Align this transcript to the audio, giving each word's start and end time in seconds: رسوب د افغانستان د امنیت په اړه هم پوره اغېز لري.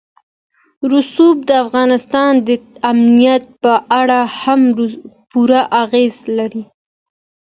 رسوب 0.93 1.35
د 1.49 1.51
افغانستان 1.63 2.31
د 2.47 2.49
امنیت 2.91 3.43
په 3.63 3.73
اړه 3.99 4.19
هم 4.39 4.61
پوره 5.31 5.61
اغېز 5.83 6.15
لري. 6.37 6.63